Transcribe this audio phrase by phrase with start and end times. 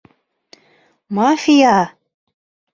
[1.15, 1.77] Мафия!